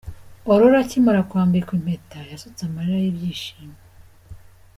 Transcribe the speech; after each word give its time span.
Aurore 0.47 0.77
akimara 0.83 1.21
kwambikwa 1.29 1.73
impeta 1.79 2.19
yasutse 2.31 2.61
amarira 2.65 2.97
y'ibyishimo. 3.01 3.77